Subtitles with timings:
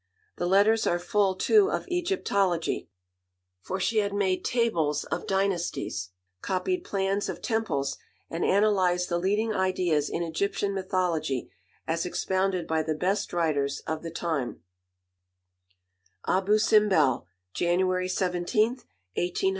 [0.37, 2.89] The letters are full too of Egyptology;
[3.61, 6.09] for she had made tables of dynasties,
[6.41, 11.51] copied plans of temples, and analysed the leading ideas in Egyptian mythology
[11.85, 14.63] as expounded by the best writers of the time:
[16.27, 18.77] ABU SIMBEL, January 17....